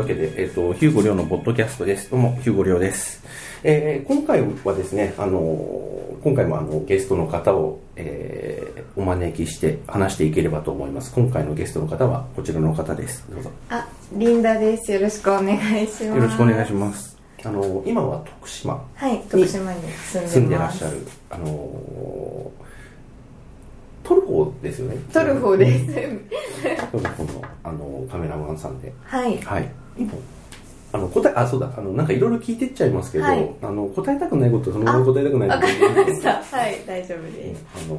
[0.00, 2.10] わけで、えっ、と、ヒューゴリョウのポッドキャストです。
[2.10, 3.22] どうも、ヒューゴリョウです。
[3.62, 11.12] えー今回はですね、あのー今回もあの、ゲストの方を、えーお招きして話していければと思います。
[11.14, 13.26] 今回のゲストの方は、こちらの方です。
[13.30, 13.50] どうぞ。
[13.68, 14.90] あ、リンダです。
[14.90, 16.04] よろしくお願いします。
[16.06, 17.18] よろしくお願いします。
[17.44, 19.80] あのー今は徳島はい、徳島に
[20.26, 20.96] 住んでらっしゃる、
[21.28, 22.60] あのー
[24.02, 24.96] トルフォーですよね。
[25.12, 25.86] トルフォーです。
[26.90, 28.92] トルフォーの、あのーカメラマンさんで。
[29.04, 29.38] はい。
[29.42, 29.68] はい。
[30.92, 36.42] あの、答え、あ、そうだ、あの、なんかいろいろ聞いてっちゃいますけど、はいあの、答えたくないことはそのまま答えたくないことわかりました。
[36.56, 37.64] はい、大丈夫です。
[37.76, 37.94] あの、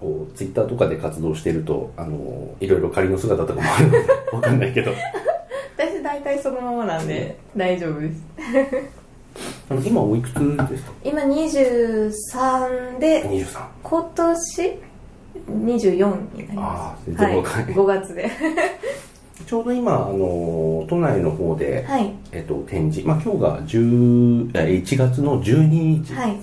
[0.00, 3.98] こう、ツイッターとかで活動してると、あの、いろいろ仮の姿とかもあるので、
[4.32, 4.92] わかんないけど、
[5.76, 8.22] 私大体そのままなんで大丈夫です。
[9.70, 13.60] あの今おいくつですか今23で、?23。
[13.82, 14.78] 今年
[15.50, 17.10] 24になりまあす。
[17.10, 18.30] ー全然若い5月で。
[19.46, 22.12] ちょうど今、あの、都内の方で、はい。
[22.32, 25.66] えっと、展示、まあ今日が10え1月の12
[26.04, 26.36] 日はい。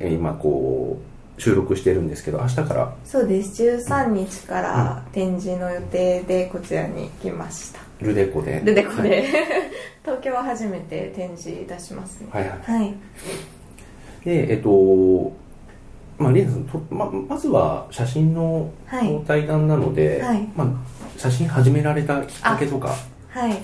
[0.00, 0.98] 今こ
[1.36, 3.62] う、収録してるんですけど、明日からそうです。
[3.62, 7.80] 13日から展示の予定でこちらに来ました。
[8.00, 8.60] ルデコで。
[8.64, 9.24] ルデコで。
[10.02, 12.28] 東京は初めて展示出しますね。
[12.30, 12.58] はいはい。
[12.62, 12.94] はい。
[14.24, 15.32] で、えっと、
[16.18, 20.68] まあ、リエさんとま、まずは写真のはい対談なので、はいまあ、
[21.18, 22.94] 写真始められたきっかけとか、
[23.30, 23.58] はい。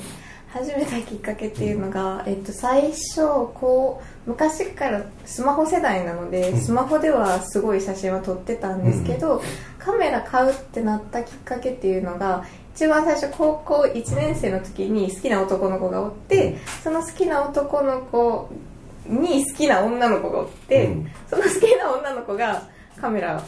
[0.53, 3.23] 始めたきっかけっていうのが、えっと、最初
[3.55, 6.61] こう昔からスマホ世代なので、うん。
[6.61, 9.41] スマホではすごい写真は撮ってたんですけど、
[9.79, 12.45] カメラ買うってなったきっかけっていうのが
[12.75, 18.51] 一番最初高校1年生の時に好きな男の子がおってその好きな男の子
[19.07, 21.11] に好きな女の子がおって、うん。
[21.31, 22.65] その好きな女の子が
[23.01, 23.41] カメラ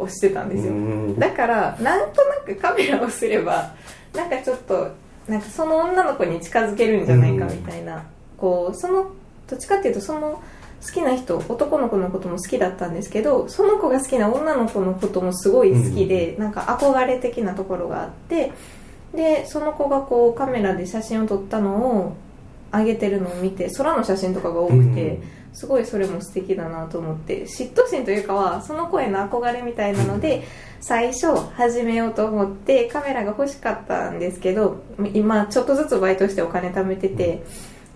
[0.00, 1.18] をしてたんですよ、うん。
[1.18, 3.74] だからなんとなくカメラをすれば
[4.14, 4.92] なんかちょっと
[5.28, 8.04] なんかその女の子に近づけるんじゃないかみたいな、
[8.36, 9.10] こうその
[9.48, 10.42] どっちかっていうとその
[10.84, 18.52] 好きな人男の子のことも好きだったんですけどその子が好きな女の子のこともすごい好きで、なんか憧れ的なところがあって
[19.14, 22.16] でその子がこうカメラで写真を撮ったのを
[22.72, 30.44] 上げてるのを見て空の写真とかが多くて、うんすごいそれも素敵だなと思って嫉妬心というかはその子への憧れみたいなので
[30.80, 37.42] 最初始めようと思ってカメラが欲しかったんですけど今ちょっとずつバイトしてお金貯めてて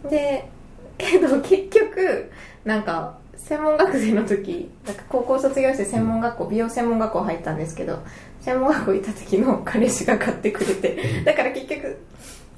[0.08, 0.48] で
[0.98, 2.30] けど結局
[2.64, 8.02] なんか専門学生の時なんか高校卒業して専門学校美容専門学校入ったんですけど
[8.40, 11.98] 専門学校行った時の彼氏が買ってくれてだから結局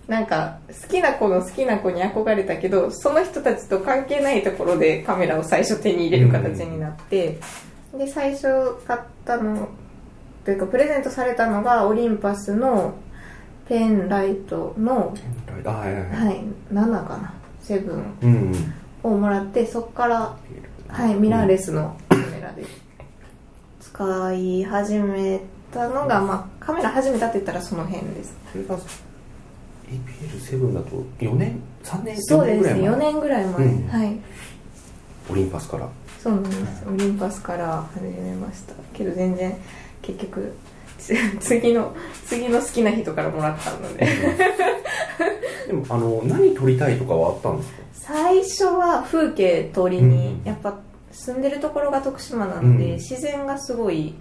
[0.09, 7.41] なんか好きな子の好きな子に憧れたけどその人たちと関係ないところでカメラを最初手に入れる形になって、
[7.97, 9.69] で最初買ったの
[10.45, 12.95] というかプレゼントされたのがオリンパスの
[13.69, 15.13] ペンライトの、
[15.65, 17.35] あはいはいはい、はい、7かな。
[17.65, 17.85] 7
[18.23, 18.53] うん
[19.03, 19.13] うん。
[19.15, 20.37] をもらってそこから、
[20.89, 22.65] はい、ミラーレスのカメラで
[23.81, 25.41] 使い始め
[25.73, 28.35] たのが、まあ、カメラ始めたって言ったらその辺です
[29.89, 33.89] APL7 だと4年3年そうですね4 4年年ぐらい前、うん。
[33.89, 34.17] はい。
[35.31, 35.89] オリンパスから。
[36.23, 36.85] そうなんです。
[36.93, 38.75] オリンパスから始めました。
[38.93, 39.57] けど全然
[40.03, 40.55] 結局
[40.99, 41.95] つ 次の
[42.27, 44.07] 次の好きな人からもらったので。
[45.69, 47.83] でもあの何撮りたいとかはあったんですか？
[47.93, 50.79] 最初は風景撮りに、うんやっぱ
[51.13, 52.93] 住んでるところが徳島なので、うん。
[52.97, 54.15] 自然がすごい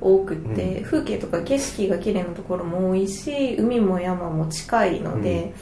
[0.00, 0.84] 多くって、うん。
[0.84, 5.52] 風景とか景色が綺麗なところも多いし海も山も近いので、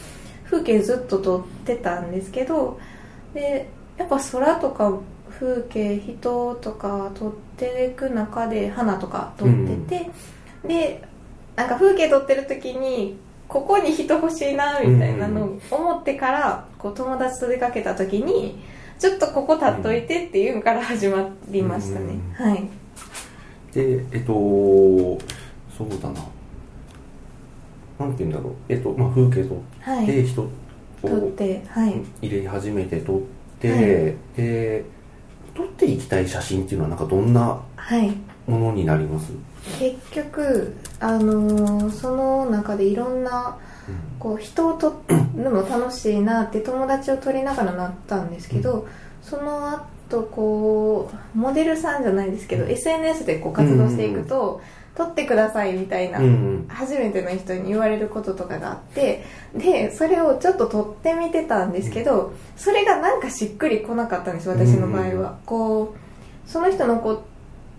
[0.45, 2.81] 風景ずっと撮ってたんですけど
[3.35, 4.99] でやっぱ空とか
[5.29, 10.11] 風景人とか撮っていく中で花とか撮ってて、
[10.67, 11.03] で
[11.55, 13.17] なんか風景撮ってる時に
[13.47, 18.59] ここに人欲しいなみたいなのを思ってから、こう友達と出かけた時に
[18.99, 22.69] ちょっとここ立っといてっていうんから始まりましたね、うはい
[23.79, 24.33] でえっと
[25.77, 26.21] そうだな。
[27.99, 28.53] なんて言うんだろう。
[28.69, 30.05] えっとまあ風景撮はい。
[30.05, 30.49] って人を
[31.03, 32.03] 撮ってはい。
[32.23, 33.21] 入れ始めて撮っ
[33.61, 33.81] て、はい。
[34.37, 34.85] で
[35.55, 38.13] 撮っていきたい写真っていうのはなんかどんなはい。
[38.47, 39.31] ものになります、
[39.79, 43.59] 結局あのーその中でいろんな
[44.19, 45.03] こう人を撮
[45.35, 48.89] るの楽しいなって友達を撮りながらなったんですけど、
[49.21, 52.71] その後こうモデルさんじゃないですけど、うん。
[52.71, 54.61] SNS でこう活動していくと、
[54.99, 56.25] 撮ってくださいみたいな、うん。
[56.25, 59.25] うん初めての人に言われることとかがあって
[59.55, 65.95] でそれをちょっと撮ってみてたんですけどそれがなんかしっくりこなかったんです私の場合は、こ
[66.47, 67.23] うその人のこ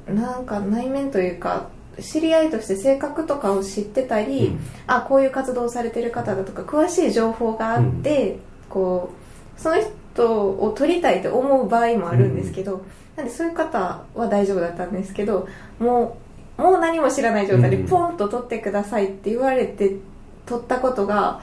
[0.07, 4.59] うなんか内面というか知り合いとして性格とかを知ってたり、うん。
[4.87, 8.39] あこういう活動をされてる方だとか詳しい情報があって、
[8.69, 9.11] こ
[9.57, 9.91] うその人
[10.25, 12.83] を取りたいと思う場合もあるんですけど、
[13.15, 15.47] なんでそういう方は大丈夫だったんですけど
[15.79, 16.17] も
[16.57, 17.87] うもう何も知らない状態でうん。
[17.87, 19.97] ポンと取ってくださいって言われて
[20.45, 21.41] 取ったことが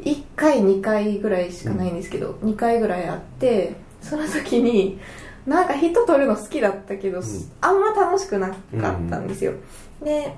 [0.00, 4.98] 1回2回ぐらいしかないんですけど、2回ぐらいあってその時に
[5.46, 7.22] なんか人取るの好きだったけど、
[7.60, 8.58] あんま楽しくなかっ
[9.08, 9.52] たんですよ、
[10.02, 10.34] で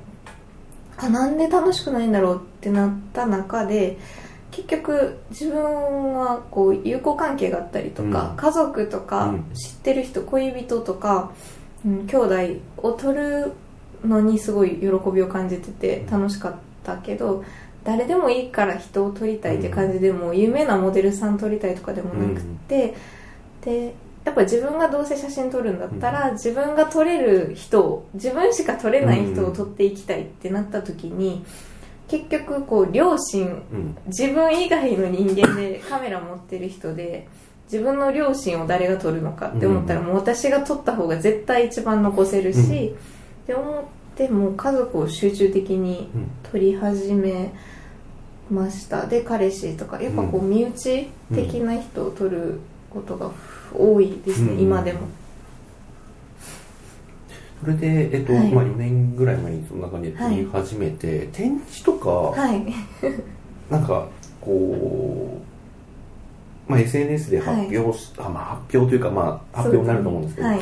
[0.96, 3.98] あなんで楽しくないんだろうってなった中で
[4.50, 8.36] 結局自分はこう友好関係があったりとか、うん。
[8.36, 9.54] 家族とか、うん。
[9.54, 11.32] 知ってる人恋人とか、
[11.84, 12.34] うん、兄弟
[12.78, 13.52] を取る
[14.04, 16.54] のにすごい喜びを感じてて楽しかっ
[16.84, 17.44] たけど
[17.84, 22.94] 誰でもいいから人を撮りたいって感じでも有名なモデルさん撮りたいとかでもなくて、
[23.64, 23.94] で
[24.24, 31.44] やっぱ自分がどうせ写真撮るんだったら、自分が撮れる人を自分しか撮れない人を撮っていきたいってなった時に
[32.08, 33.96] 結局こう両親うん。
[34.06, 37.26] 自分以外の人間でカメラ持ってる人で
[37.70, 42.64] 自分の両親を誰が撮るのかって思ったら、もう私が撮った方が絶対一番残せるし、うん。
[42.64, 42.68] っ
[43.46, 43.84] て思っ
[44.16, 46.30] てもう家族を集中的にうん。
[46.50, 47.52] 撮り始め
[48.50, 49.06] ました。
[49.06, 50.50] で彼氏とかやっぱこううん。
[50.50, 52.60] 身内的な人を撮る
[52.90, 53.30] ことが
[53.76, 54.60] 多いですね、うん。
[54.60, 55.00] 今でも
[57.60, 58.52] それで、えっとはい。
[58.52, 62.64] まあ、4年ぐらい前にそんな感じで撮り始めて、展示とか、はい。
[63.70, 64.06] なんか
[64.40, 65.40] こ
[66.68, 70.60] う、まあ、SNS で発表し、あまあ、発表というか、まあ、発表になると思うんですけどはい。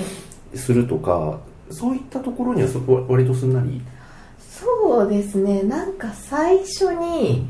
[0.54, 3.80] するとかそういったところにはそこ割とすんなり？
[4.38, 5.62] そうですね。
[5.62, 7.48] なんか最初に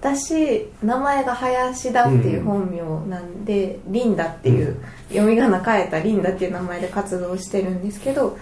[0.00, 4.76] 私名前が林田っていう本名なんで、リンダっていう、
[5.08, 8.38] 読み仮名変えたリンダっていう名前で活動してるんですけど、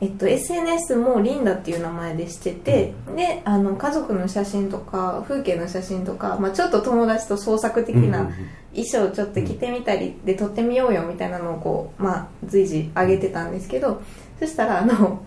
[0.00, 8.30] えっと、SNS もリンダっていう名前でしてて、であの家族の写真とか風景の写真とか、まあ、ちょっと友達と創作的な
[8.72, 14.02] 衣装をちょっと着てみたりで撮ってみようよみたいなのをこう、まあ、随時上げてたんですけど
[14.40, 15.24] そしたらあの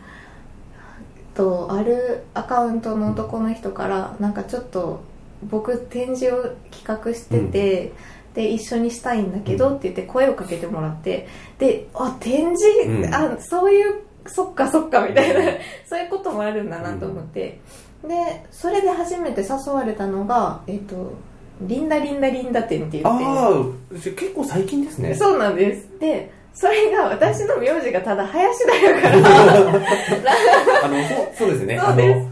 [1.33, 5.03] とあるアカウントの男の人からなんかちょっと
[5.43, 7.93] 僕展示を企画してて、
[8.33, 11.27] で一緒にしたいんだけどって言って声をかけてもらって
[11.57, 13.13] であ展示、うん。
[13.13, 15.51] あそういうそっかそっかみたいな。
[15.85, 17.59] そういうこともあるんだなと思って、
[18.07, 21.13] でそれで初めて誘われたのがえっ、と
[21.61, 23.63] リンダリンダリンダ展って言ってああ
[23.93, 25.15] 結構最近ですね。
[25.15, 25.87] そうなんです。
[25.99, 29.17] でそれが私の名字がただ林田やから。
[30.85, 30.97] あの
[31.37, 31.79] そうですね。
[31.83, 32.27] そうです。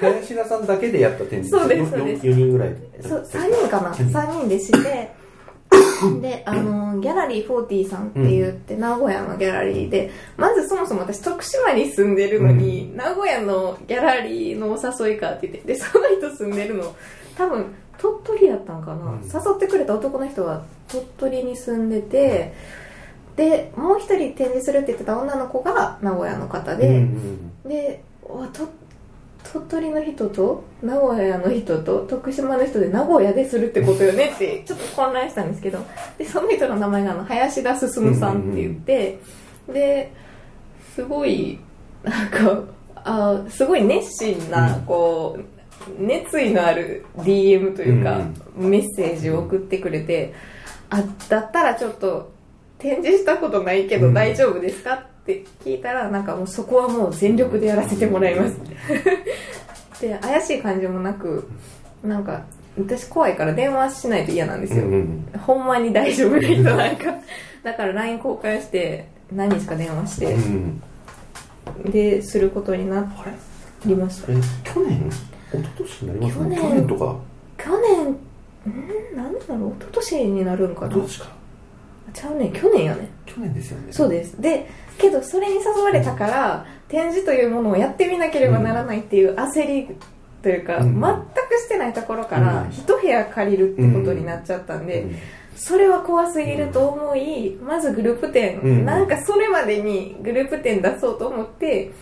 [0.00, 2.26] 林田さんだけでやった展示そうですそうです。
[2.26, 3.94] 4人ぐらいそう3人かな？
[3.94, 4.18] 三人。
[4.18, 5.10] 3人でして
[6.20, 16.94] であのギャラリー40さんって言って、名古屋のギャラリーでまずそもそも私徳島に住んでるのに、名古屋のギャラリーのお誘いかって言ってでその人住んでるの
[17.36, 19.22] 多分鳥取やったんかな、うん。
[19.22, 22.54] 誘ってくれた男の人は鳥取に住んでて
[23.36, 27.06] でもう一人展示するって言ってた女の子が名古屋の方で、
[27.64, 28.68] でわと
[29.52, 35.78] 鳥取の人と名古屋の人と徳島の人で名古屋でするってことよねって ちょっと混乱したんですけど
[36.18, 39.18] でその人の名前があの林田進さんって言って、
[39.72, 40.12] で
[40.94, 41.58] すごい
[42.04, 42.62] なんか
[42.96, 44.82] あすごい熱心な、うん。
[44.82, 45.42] こう
[45.98, 48.20] 熱意のある DM というか、
[48.54, 50.34] メッセージを送ってくれて、
[50.90, 52.30] あだったらちょっと
[52.78, 58.56] 展示したことないけど大丈夫ですかって聞いたらなんかもうそこはもう全力でやらせてもらいます。
[60.00, 61.46] で怪しい感じもなく
[62.02, 62.42] なんか
[62.78, 67.04] 私怖いから電話しないと嫌なんですよ、うんうんほんまに大丈夫な人なんか。
[67.62, 70.80] だから LINE 交換して何日か電話してうん
[71.90, 73.06] ですることにな
[73.84, 74.26] りました。
[74.72, 75.10] 去年？
[75.52, 76.56] 一昨年になりますね。
[76.56, 76.70] 去年。
[76.70, 77.16] 去年とか。
[77.58, 78.16] 去年ん？
[79.16, 79.70] 何だろう？
[79.70, 80.88] 一昨年になるんかな。
[80.88, 81.28] どうですか？
[82.12, 82.50] ちゃうね。
[82.54, 83.08] 去年やね。
[83.26, 83.92] 去年ですよね。
[83.92, 84.40] そうです。
[84.40, 84.68] で
[85.00, 89.96] けどそれに誘われたから展示というものをやってみなければならないっていう焦り
[90.42, 91.00] というか、うん。
[91.00, 92.70] 全くしてないところからうん。
[92.70, 95.16] 一部屋借りるってことになっちゃったんで、うん。
[95.56, 98.84] それは怖すぎると思いまずグループ展、うん。
[98.84, 101.92] なんかそれまでにグループ展出そうと思って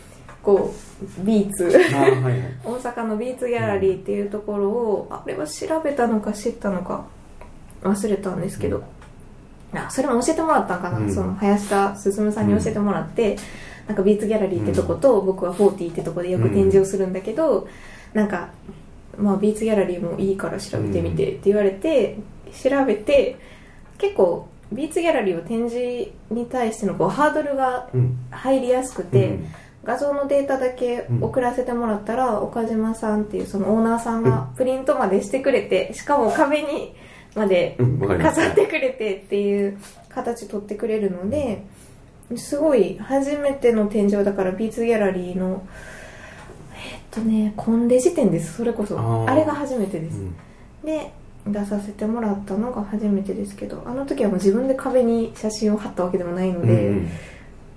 [0.42, 1.68] こうビーツ
[2.64, 7.06] 大阪のビーツギャラリーっていうところをあれは調べたのか知ったのか
[7.82, 8.82] 忘れたんですけど、
[9.74, 11.14] あそれも教えてもらったんかな、うん。
[11.14, 13.36] その林田進さんに教えてもらって、
[13.86, 17.68] なんかビーツギャラリーってとこと、僕は40ってとこでよく展示をするんだけど、
[18.12, 18.50] なんか、
[19.18, 22.18] まあ、ビーツギャラリーもいいから調べてみてって言われて、
[22.52, 23.36] 調べて
[23.98, 28.18] 結構ビーツギャラリーを展示に対してのこうハードルがうん。
[28.30, 29.46] 入りやすくて、うん。
[29.84, 36.94] 画像のデータだけ送らせてもらったら、岡島さんっていうそのオーナーさんがプリントまでしてくれてしかも壁に
[37.38, 37.78] まで
[38.20, 39.78] 飾ってくれてっていう
[40.08, 41.64] 形取ってくれるので
[42.36, 45.66] すごい初めての展示はだからビーツギャラリーの
[46.74, 48.56] えっとねコンデジ展です。
[48.56, 48.98] それこそ。
[49.26, 50.34] あれが初めてです、うん。
[50.84, 51.12] で
[51.46, 57.08] 出させてもらったのが初めてですけどあの時はもう自分で壁に写真を貼ったわけでもないので、うん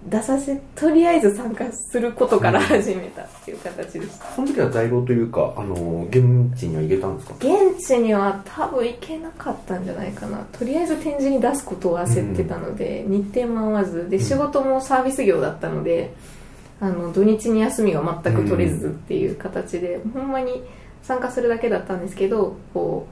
[0.10, 4.25] 出させとりあえず参加することから始めたっていう形でした。
[4.36, 6.24] その時は在庫というかあの現
[6.60, 7.36] 地には行けたんですか？
[7.39, 10.39] 現地には多分行けなかったんじゃないかな。
[10.51, 14.10] とりあえず展示に出すことを焦ってたので、日程も合わず。
[14.10, 16.13] で仕事もサービス業だったので、
[16.79, 20.63] あの土日に休みが全く取れずっていう形で、ほんまに
[21.03, 23.05] 参加するだけだったんですけどこ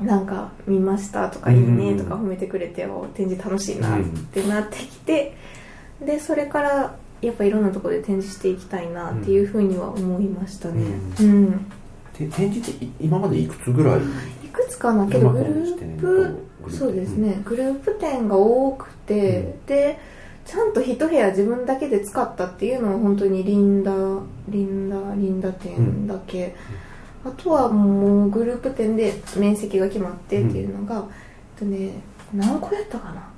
[0.00, 4.00] うなんか見ましたとかいいねとか褒めてくれて、お展示楽しいなっ
[4.32, 5.36] てなってきて、
[6.00, 10.84] でそれからやっぱいろんなところで展示していきたいなっていうふうには思いましたね。
[11.20, 11.66] うん。
[12.12, 14.00] て展示ってい今までいくつぐらい？
[14.44, 19.98] いくつかなけどグループプそうですね、グループ展が多くて、で
[20.46, 23.92] ちゃんと一部屋自分だけで使ったっていうのは本当にリンダ
[24.48, 26.54] リンダリンダ店だけ、
[27.24, 31.92] あとはもうグループ展で面積が決まってっていうのが、えっとね
[32.32, 33.28] 何個やったかな？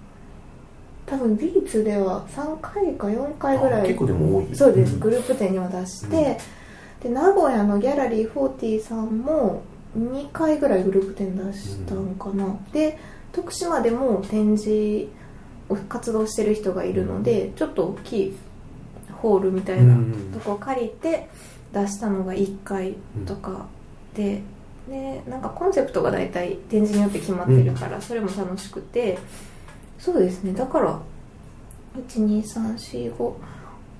[1.06, 5.00] 多分ビーツでは3回か4回ぐらいあ結構でも多いそうです、ん。
[5.00, 6.38] グループ展には出して、
[7.02, 9.62] で名古屋のギャラリー40さんも
[9.96, 12.98] 2回ぐらいグループ展出したんかな、で
[13.32, 15.08] 徳島でも展示
[15.68, 18.36] を活動してる人がいるので、ちょっと大きい
[19.12, 19.96] ホールみたいな
[20.32, 21.28] とこを借りて
[21.72, 22.94] 出したのが1回
[23.26, 23.66] とか
[24.14, 24.42] で,、
[24.88, 29.18] でなんかコンセプトが大体展示によって決まってるから、それも楽しくて
[30.06, 30.52] そうですね。
[30.52, 31.00] だから
[32.08, 33.34] 12345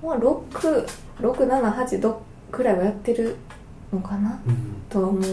[0.01, 3.35] まあ6678どくらいはやってる
[3.91, 4.39] のかな？
[4.47, 4.55] うん。
[4.89, 5.23] とは思う。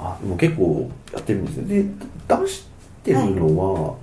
[0.00, 1.82] あでも結構やってるんですね。
[1.84, 1.88] で
[2.26, 2.66] 出し
[3.04, 3.94] てるのは、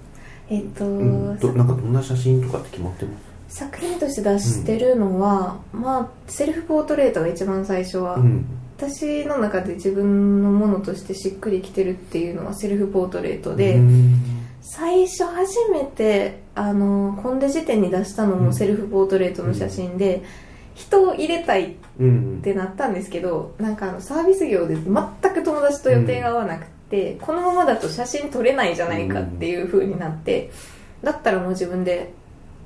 [0.49, 3.11] えっ、と、うん、どなんかどんな写真とかって決まってま
[3.49, 3.57] す？
[3.57, 8.45] 作品として出してるのは、まあセルフポートレートが一番最初は、うん。
[8.77, 14.34] 私の中で自分のものとしてしっくりきてるっていうのはセルフポートレートで、うん
[14.67, 20.23] 最初初めてあのコンデジ店に出したのもセルフポートレートの写真で、
[20.73, 30.49] 人を入れたいっうんてなったんですけどなんかあのサービス業で全く友達と予定が合わなくて、このままだと写真撮れないじゃないかっていう風になって、
[31.03, 32.11] だったらもう自分で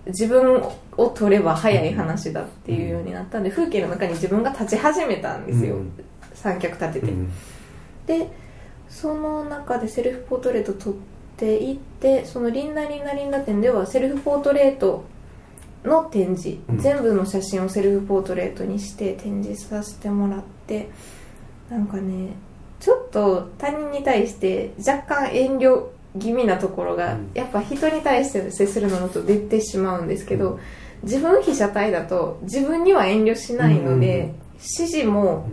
[0.06, 0.64] 自分
[0.96, 5.92] を撮れば早い話だっていうようになったんで風景の中に自分が立ち始めたんですよ、うん。
[6.34, 7.32] 三脚立てて、うん。
[8.08, 8.32] で
[8.88, 15.06] その中でセルフポートレート撮っていってそのリンナリンナリンナ展ではセルフポートレート
[15.84, 16.78] の展示、うん。
[16.80, 20.90] 全部の写真をセルフポートレートにして展示させてもらって
[21.70, 22.34] なんかね
[22.80, 25.88] ちょっと他人に対して若干遠慮
[26.20, 27.32] 気味なところが、うん。
[27.34, 30.60] やっぱ人に対して接するのと出てしまうんですけど、うん。
[31.04, 34.28] 自分被写体だと自分には遠慮しないので、うん。
[34.56, 35.48] 指示も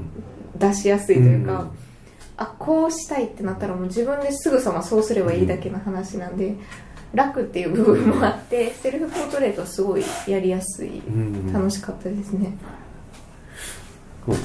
[0.57, 1.86] 出しやすいというか、うん
[2.39, 6.55] あこうしたいってなったらもう自分ですぐさまそうすればいいだけの話なんで、
[7.15, 11.53] 楽っていう部分もあってセルフポートレートはすごいやりやすい、うん。
[11.53, 12.57] 楽しかったですね。
[14.27, 14.37] 僕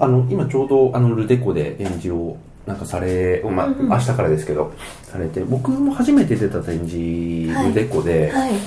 [0.00, 2.36] あの今ちょうどあのルデコで展示を
[2.66, 3.74] なんかされ、まあ、うん。
[3.78, 4.72] うん明日からですけど
[5.04, 7.68] されて僕も初めて出た展示はい。
[7.68, 8.50] ルデコで、はい。
[8.50, 8.58] うん。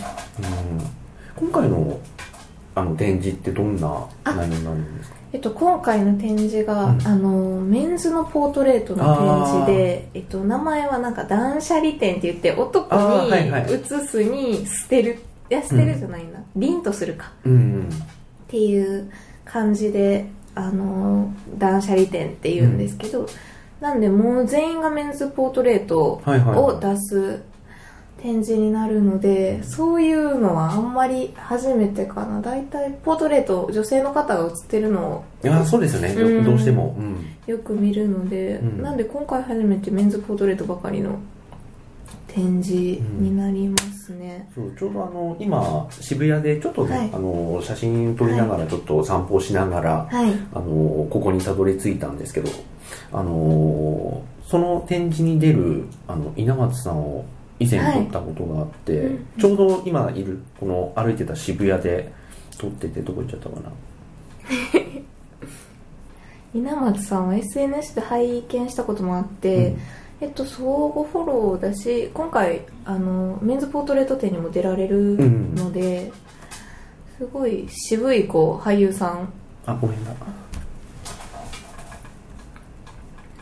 [1.35, 1.99] 今回の
[2.73, 5.14] あの展示ってどんなあ内容になるんですか？
[5.35, 7.05] えっと、今回の展示が、うん。
[7.05, 17.33] あのメンズのポートレートの展示で、えっと、名前はなんか断捨離展って言って男にはいはい写すに捨てるいや捨てるじゃないな、凛とするか。
[17.45, 19.11] うんっていう
[19.43, 23.27] 感じであの断捨離展っていうんですけど、
[23.81, 26.59] なんでもう全員がメンズポートレートはいはいはい。
[26.59, 27.43] を出す
[28.25, 32.41] 展示になるので、そういうのはあんまり初めてかな。
[32.41, 36.43] 大体ポートレート女性の方が写ってるのをいやそうですよね、どうん。
[36.43, 37.23] どうしても、うん。
[37.45, 38.81] よく見るので、うん。
[38.81, 41.19] なんで今回初めてメンズポートレートばかりの
[42.27, 47.11] 展示になりますね、そうちょうどあの今渋谷でちょっとね、はい。
[47.13, 50.33] あの写真撮りながらちょっと散歩しながら、はい。
[50.51, 52.49] あのここにたどり着いたんですけど
[53.11, 57.25] あのその展示に出るあの稲松さんを
[57.59, 59.05] 以前撮ったことがあって、はい。
[59.05, 59.25] うん。
[59.39, 62.11] ちょうど今いるこの歩いてた渋谷で
[62.57, 63.71] 撮っててどこ行っちゃったかな。
[66.53, 69.79] 稲松さんは SNS で拝見したこともあって、うん。
[70.21, 75.17] えっと、相互フォローだし今回あのメンズポートレート展にも出られる
[75.55, 76.11] ので、
[77.17, 79.29] すごい渋いこう俳優さん。
[79.65, 80.11] あごめんな。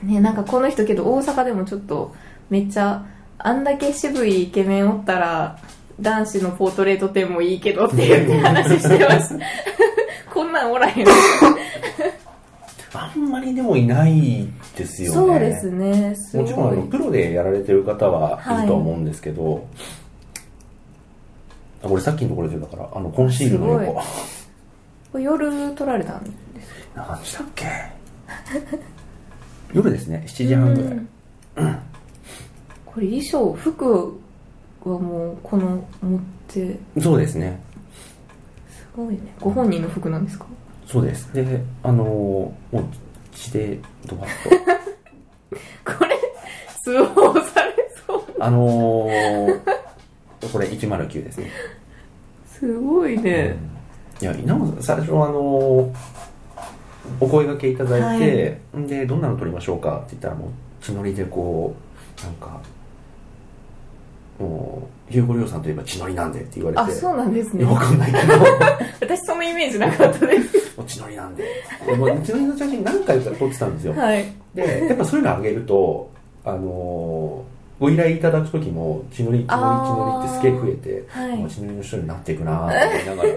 [0.03, 2.13] ねなんかこの人けど大阪でもちょっと
[2.50, 3.05] めっちゃ
[3.39, 5.57] あんだけ渋いイケメンおったら
[5.99, 9.45] 男子のポートレート展もいいけどって言って話してました
[10.33, 11.07] こんなんおらへん。
[12.95, 15.15] あんまりでもいないですよね。
[15.15, 16.15] そうですね。
[16.33, 19.65] もちろんあのプロでやられてる方ははいいるとは思うんですけど、
[21.83, 23.93] あこれさっきのところでだからあのコンシールの横
[25.11, 25.17] こ。
[25.17, 26.35] れ夜撮られたんです
[26.95, 27.65] 何時だっけ？
[29.73, 30.23] 夜ですね。
[30.27, 31.79] 7時半ぐらい、うん
[32.93, 34.19] これ衣装服
[34.85, 37.59] はもうこの持ってそうですね。
[38.69, 39.19] すごいね。
[39.39, 40.45] ご本人の服なんですか？
[40.85, 41.33] そうです。
[41.33, 42.83] であのーもう
[43.31, 44.50] 血でドバッと
[45.97, 46.19] これ
[46.83, 47.73] 通報され
[48.05, 48.23] そう。
[48.39, 49.59] あのー
[50.51, 51.50] これ109ですね。
[52.47, 53.55] すごいね、
[54.21, 55.93] いや稲本さん最初あのー
[57.19, 60.50] お声掛けいただいて、んでどんなの撮りましょうかって言ったらもう
[60.81, 61.73] 血のりでこ
[62.21, 62.62] うなんか
[64.39, 66.81] もうヒューゴ・リョウさんといえば血のりなんでって言われて。
[66.83, 67.65] あそうなんですね。
[67.65, 68.33] わかんないけど。
[69.01, 70.77] 私そのイメージなかったです。
[70.77, 71.43] もう血のりなんで
[71.85, 73.93] でも血のりの写真何回か撮ってたんですよ。
[73.93, 74.25] はい。
[74.55, 76.09] でやっぱそういうのあげると
[76.45, 81.47] あのーご依頼いただく時も血のり血のり血のりってすげえ増えてはい。
[81.49, 83.29] 血のりの人になっていくなーって思いながら。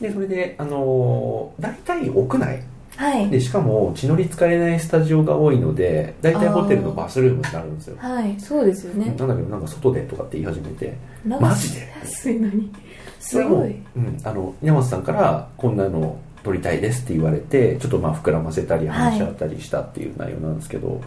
[0.00, 2.60] でそれであのー大体屋内
[3.02, 3.28] はい。
[3.30, 7.96] でしかも血のり使えないスタジオが多いので大体ホテルのバスルームになるんですよ。
[7.98, 9.06] はいそうですよね。
[9.06, 10.96] なんだけどなんか外でとかって言い始めて。
[11.24, 11.92] マジで？
[12.00, 12.72] 安いのに。
[13.18, 13.74] すごい。
[13.96, 21.00] うん、あの稲本さんからこんなの撮りたいですって言われてちょっとまあ膨らませたり話し合ったりしたっていう内容なんですけど、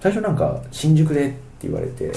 [0.00, 1.36] 最初なんか新宿でって
[1.68, 2.12] 言われて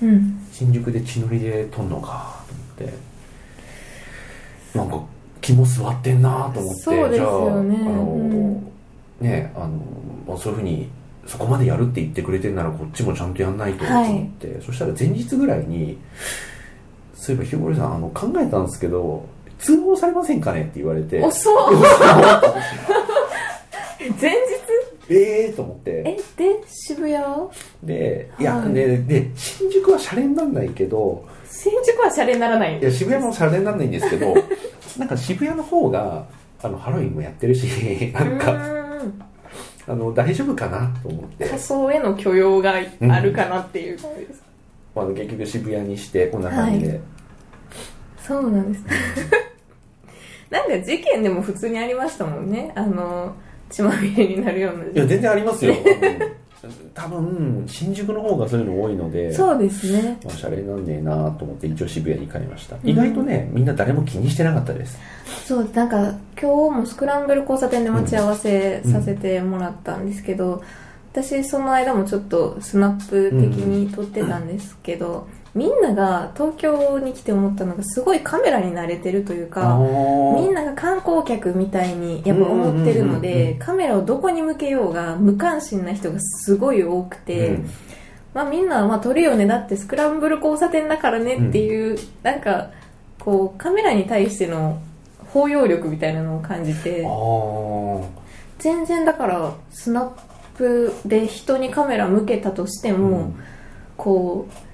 [0.00, 0.46] うん。
[0.52, 2.44] 新宿で血のりで撮んのか
[2.78, 5.04] と思ってなんか
[5.40, 7.76] 気も座ってんなと思ってそうですよね。
[7.76, 8.72] じゃああの、うん
[9.20, 9.68] ねあの
[10.26, 10.88] まあそういうふうに
[11.26, 15.98] そこまでやるって言ってくれてるならこっちもちゃんとやんないと思って、そしたら前日ぐらいに
[17.14, 19.26] そういえばひよこりさんあの考えたんですけど
[19.58, 21.20] 通報されませんかねって言われて。
[21.20, 21.54] 遅 っ
[24.20, 24.36] 前日？
[25.10, 26.02] え えー、と思って。
[26.06, 27.14] えで渋谷？
[27.82, 28.72] でいや、はい。
[28.72, 34.34] でで新宿はシャレにならないけど新宿はシャレにならないんいや渋谷もシャレにならないんですけど
[34.98, 36.26] なんか渋谷の方が
[36.62, 37.66] あのハロウィンもやってるし
[38.12, 38.58] なんか
[39.86, 41.48] あの大丈夫かなと思って。
[41.48, 43.98] 仮想への許容があるかなっていう。
[43.98, 44.42] 感じです、
[44.94, 47.00] あの結局渋谷にしてこんな感じで、
[48.18, 48.84] そうなんです。
[50.50, 52.72] なんか事件でも普通にありましたもんね。
[52.74, 53.34] あの
[53.70, 55.74] 血まみれになるようないや全然ありますよ
[56.94, 60.18] 多分新宿の方がそういうの多いのでそうですね。
[60.24, 64.98] まあ、シャレになんねえなと思って一応渋谷に帰りました、意外とねみんな誰も気にしてなかったです。
[65.46, 70.62] そうなんか今日もスクランブル交差点で待ち合わせさせてもらったんですけど、
[71.12, 79.78] 私その間もちょっとスナップ的に撮ってたんですけど、みんなが東京に来て思ったのがすごいカメラに慣れてるというか
[80.36, 83.14] みんななが観光客みたいにやっぱ思ってるのうんうん。
[83.16, 87.58] うんでカメラをどこに向けようが無関心な人がすごい多くて、
[88.34, 89.46] まあみんなまあ撮るよね。
[89.46, 92.70] だってスクランブル交差点だからねっていう、なんか
[93.18, 94.80] こうカメラに対しての
[95.32, 97.06] 包容力みたいなのを感じて
[98.58, 100.10] 全然だからスナッ
[100.56, 103.34] プで人にカメラ向けたとしても、うん。
[103.96, 104.69] こう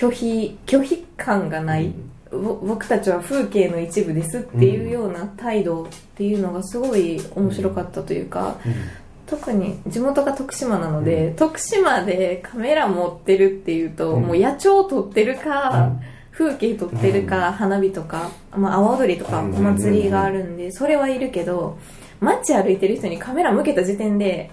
[0.00, 1.92] 拒否拒否感がない、
[2.30, 8.56] ぼ僕たちは風景の一部ですっていうような態度っていうのがすごい面白かったというか、
[9.26, 14.22] 特に地元が徳島なので、徳島でカメラ持ってるっていうと、うん。
[14.22, 16.00] もう野鳥撮ってるか、うん。
[16.32, 19.52] 風景撮ってるか、花火とか、まあ、阿波踊りとかおうん。
[19.52, 21.76] 祭りがあるんで、それはいるけど
[22.20, 24.50] 街歩いてる人にカメラ向けた時点で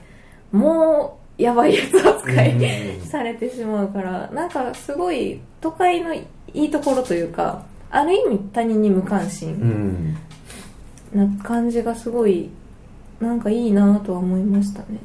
[0.51, 2.54] もうやばいやつ扱い、
[3.00, 10.17] うんされてしまうからなんかすごい都会のいいところというかある意味他人に無関う心ん。
[11.13, 12.50] な感じがすごい
[13.21, 15.00] なんかいいなとは思いましたね。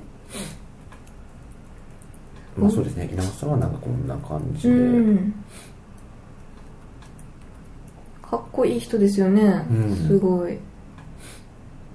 [2.56, 3.08] まあそうですね。
[3.12, 5.34] 稲本さんはなんかこんな感じうで、ん。
[8.22, 9.96] かっこいい人ですよね、うん。
[10.08, 10.58] すごい。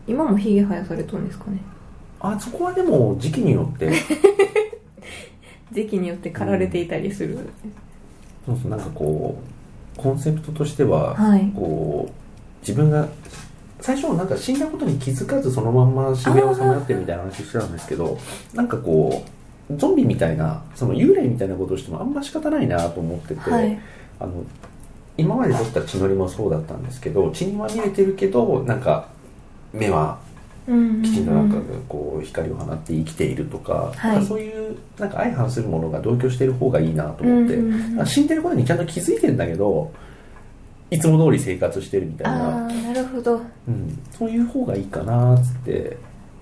[0.07, 1.61] 今もヒゲ生やされとんですかね
[2.19, 3.91] あそこはでも時期によって。
[5.71, 7.37] 時期によって刈られていたりする、
[8.45, 9.37] そうそうなんかこ
[9.95, 11.51] うコンセプトとしては、はい。
[11.53, 12.11] こう
[12.61, 13.07] 自分が
[13.81, 18.17] 最初なんか死んだことに気づかずそのまんま渋谷をさまよってるみたいな話してたんですけど
[18.53, 19.23] なんかこ
[19.69, 23.79] うゾンビみたいなその幽霊みたいなことをしてもあんま仕方ないなと思ってて、はい。
[24.19, 24.31] あの
[25.17, 29.09] 今まで撮った血のりもそうだったんですけど血には見れてるけどなんか
[29.73, 30.19] 目は
[30.67, 34.25] うんきちんとなんかこう光を放って生きているとか,、はい。
[34.25, 39.91] そういうなんか相反するものが同居してる方がいいなと思って、うん死んでることにちゃんと気づいてんだけど
[40.91, 43.41] いつも通り生活してるみたいあな、あなるほど。
[43.67, 45.97] うん、そういう方がいいかなっつって。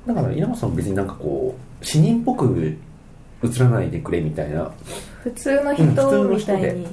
[0.05, 2.77] だから稲本さんも別になんかこう死人っぽく
[3.43, 4.71] 映らないでくれみたいな。
[5.23, 6.61] 普通の人うん普通のみ人で。
[6.61, 6.89] たいに映っ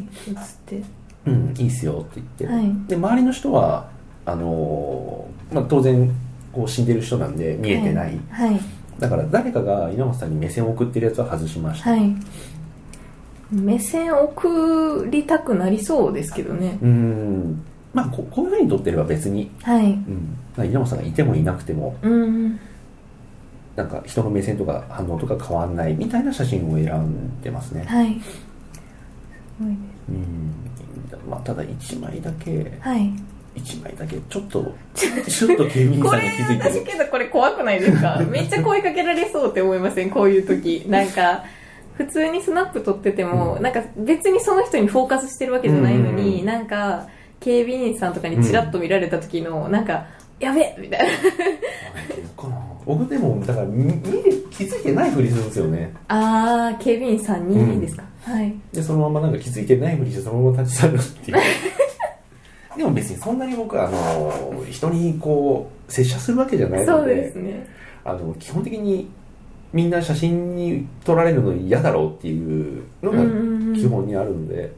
[0.66, 0.82] て。
[1.26, 2.72] うん、いいっすよって言って、はい。
[2.88, 3.88] で周りの人は
[4.24, 6.10] あのーまあ、当然
[6.52, 8.60] こう死んでる人なんで見えてない、はい。
[8.98, 12.14] だから誰かが稲本さんに目線を送ってるやつは外しました、はい。
[13.50, 16.78] 目線送りたくなりそうですけどね。
[16.82, 17.62] うん。
[17.92, 19.86] まあここういうふうに撮ってれば別に、はい。
[19.86, 21.96] うん、まあ稲本さんがいてもいなくても。
[22.02, 22.58] うん。
[23.76, 28.20] なんか人の目線とか反応とか変わんないみたいな写真を選んでますね、はい。
[28.20, 28.44] す
[29.58, 29.76] ごいで
[30.10, 31.30] うん。
[31.30, 32.64] まあ、ただ1枚だけ。
[32.64, 33.12] すはい
[33.54, 36.74] 1枚だけちょっと ちょっと警備員さんがこれ気づいてる。
[36.74, 38.00] 私けどこれ怖くないです。
[38.00, 40.10] かめっちゃ声かけられそうって思いません？
[40.10, 40.84] こういう時。
[40.88, 41.44] なんか
[41.98, 43.62] 普通にスナップ撮ってても、うん。
[43.62, 46.46] なんか別にその人にフォーカスしてるわけじゃないのに、うん。
[46.46, 47.06] なんか
[47.40, 50.06] 警備員さんとかにチラッと見られた時の、なんか
[50.40, 51.06] やべえみたいな。
[52.84, 53.66] 僕でもだから
[54.50, 55.92] 気づいてないふりするんですよね。
[56.08, 58.52] あー警備員さんにですか、はい。
[58.72, 61.36] でそのままなんか気づいてないふりしてそのまま立ち去るっていう
[62.76, 67.66] でも別にそんなに僕はあの人にこう接写するわけじゃないそうのでですね。
[68.04, 69.08] あの基本的に
[69.72, 73.18] みんな写真に撮られるの嫌だろうっていうのが
[73.74, 74.72] 基本にあるんで、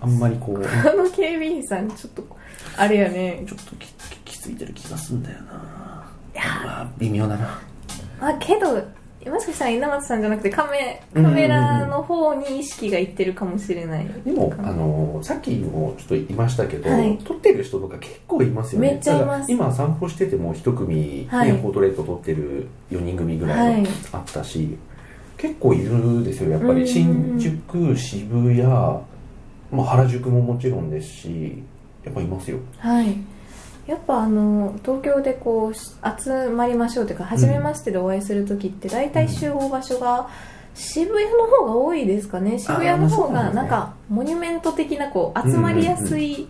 [0.00, 2.26] あんまりこうあの警備員さんちょっと
[2.76, 3.44] あれやね。
[3.46, 3.86] ちょっとき
[4.24, 6.10] きついてる気がするんだよな。
[6.34, 7.60] いやまあ微妙だな。
[8.20, 8.82] あけど
[9.30, 14.06] もしかしたら稲松さんじゃなくてカメカメラの方に意識がいってるかもしれない。
[14.24, 17.18] でもあのさっきもちょっと言いましたけど、はい。
[17.18, 18.92] 撮ってる人とか結構いますよね。
[18.92, 19.50] めっちゃいます。
[19.50, 21.52] 今散歩してても一組、ねはい。
[21.58, 23.82] ポートレート撮ってる4人組ぐらはい。
[23.82, 24.76] いあったし、
[25.36, 26.50] 結構いるですよ。
[26.50, 31.62] やっぱり新宿渋谷、まあ、原宿ももちろんですし
[32.04, 32.58] やっぱいますよ。
[32.78, 33.16] はい
[33.86, 40.28] やっぱあの東京でこうし集まりましょうというか初めましてでお会いする時って大体集合場所が
[40.74, 42.58] 渋谷の方が多いですかね。
[42.58, 46.48] 渋谷の方がなんかモニュメント的なこう集まりやすい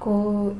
[0.00, 0.54] こ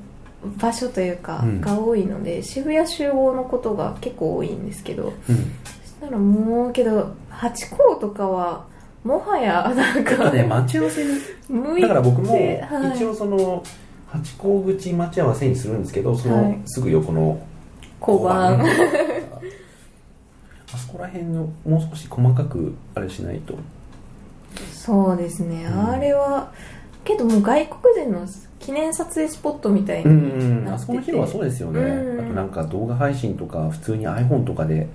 [0.44, 1.60] う場所というかうん。
[1.60, 5.36] が多いので渋谷集合のことが結構多いんですけどうん。
[5.36, 8.66] そしたらもうけどハチ公とかは
[9.04, 11.80] もはやなんかね待ち合わせに。
[11.80, 12.96] だから僕もはい。
[12.96, 13.62] 一応その
[14.12, 16.60] 八甲口待ち合わせにするんですけどそのはい。
[16.66, 17.40] すぐ横の
[18.00, 18.60] 交番。
[20.72, 23.54] あそこら辺のもう少し細かくあれしないと。
[24.72, 25.90] そうですね、うん。
[25.90, 26.52] あれは
[27.04, 28.26] けどもう外国人の
[28.58, 32.20] 記念撮影スポットみたいにうんあそこの広はそうですよね、うん。
[32.20, 34.88] あとなんか動画配信とか普通に iPhone とかで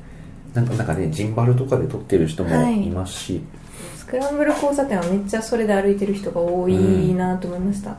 [0.54, 2.88] なんかなんかねジンバルとかで撮ってる人もはい。
[2.88, 3.42] いますし、
[3.98, 7.98] スクランブル交差点はめっちゃそれで歩いてる人が多いなと思いました、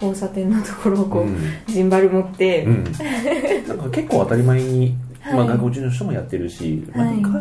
[0.00, 1.38] 交差点のところをこう、うん。
[1.66, 2.84] ジンバル持って、うん、
[3.66, 7.22] なんか結構当たり前に、まあ、はい外国人の人もやってるし、まあはい。
[7.22, 7.32] 外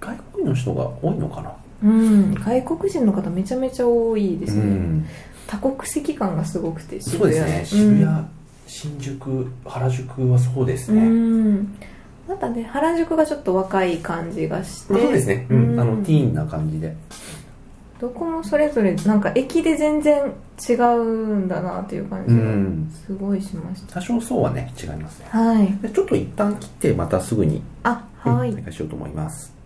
[0.00, 1.52] 外国人の人が多いのかな。
[1.82, 5.06] うん、外国人の方めちゃめちゃ多いですね、うん。
[5.46, 7.64] 多国籍感がすごくてそうですね。
[7.64, 8.26] 渋谷、
[8.66, 11.74] 新宿原宿はそうですうね、ん。
[12.28, 15.72] またね原宿がちょっと若い感じがして、まあ、そうですね、うん。
[15.72, 15.80] うん。
[15.80, 16.96] あのティーンな感じで
[18.00, 20.32] どこもそれぞれなんか駅で全然
[20.68, 22.92] 違うんだなっていう感じがうん。
[23.06, 25.26] すごいしました、多少そうはね違いますね。
[25.30, 25.78] はい。
[25.82, 29.57] でちょっと一旦切ってまたすぐに、あはい、うん再開しようと思います